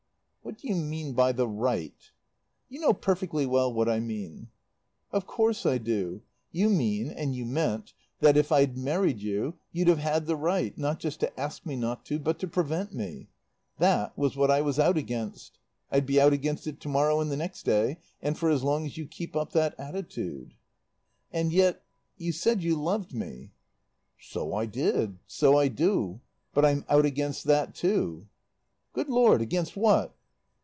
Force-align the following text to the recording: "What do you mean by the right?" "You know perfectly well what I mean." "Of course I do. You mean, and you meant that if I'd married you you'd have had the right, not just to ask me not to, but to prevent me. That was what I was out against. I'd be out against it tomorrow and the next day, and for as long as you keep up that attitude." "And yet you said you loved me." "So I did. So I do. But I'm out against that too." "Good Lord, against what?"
"What 0.43 0.57
do 0.57 0.67
you 0.67 0.75
mean 0.75 1.13
by 1.13 1.31
the 1.31 1.47
right?" 1.47 1.95
"You 2.67 2.81
know 2.81 2.91
perfectly 2.93 3.45
well 3.45 3.71
what 3.71 3.87
I 3.87 3.99
mean." 3.99 4.49
"Of 5.11 5.25
course 5.27 5.67
I 5.67 5.77
do. 5.77 6.23
You 6.51 6.67
mean, 6.67 7.09
and 7.09 7.33
you 7.35 7.45
meant 7.45 7.93
that 8.19 8.35
if 8.35 8.51
I'd 8.51 8.75
married 8.77 9.19
you 9.21 9.53
you'd 9.71 9.87
have 9.87 9.99
had 9.99 10.25
the 10.25 10.35
right, 10.35 10.75
not 10.77 10.99
just 10.99 11.21
to 11.21 11.39
ask 11.39 11.65
me 11.65 11.75
not 11.75 12.03
to, 12.07 12.17
but 12.19 12.37
to 12.39 12.47
prevent 12.49 12.91
me. 12.93 13.29
That 13.77 14.17
was 14.17 14.35
what 14.35 14.49
I 14.51 14.61
was 14.61 14.77
out 14.79 14.97
against. 14.97 15.59
I'd 15.91 16.07
be 16.07 16.19
out 16.19 16.33
against 16.33 16.65
it 16.67 16.81
tomorrow 16.81 17.21
and 17.21 17.31
the 17.31 17.37
next 17.37 17.63
day, 17.63 17.99
and 18.21 18.37
for 18.37 18.49
as 18.49 18.63
long 18.63 18.85
as 18.85 18.97
you 18.97 19.05
keep 19.07 19.35
up 19.37 19.53
that 19.53 19.79
attitude." 19.79 20.55
"And 21.31 21.53
yet 21.53 21.83
you 22.17 22.31
said 22.31 22.63
you 22.63 22.75
loved 22.75 23.13
me." 23.13 23.51
"So 24.19 24.53
I 24.53 24.65
did. 24.65 25.19
So 25.27 25.57
I 25.57 25.67
do. 25.67 26.19
But 26.51 26.65
I'm 26.65 26.83
out 26.89 27.05
against 27.05 27.45
that 27.45 27.73
too." 27.75 28.27
"Good 28.91 29.07
Lord, 29.07 29.39
against 29.41 29.77
what?" 29.77 30.13